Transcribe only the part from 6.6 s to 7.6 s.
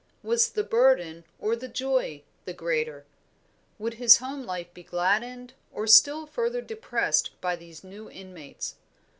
depressed by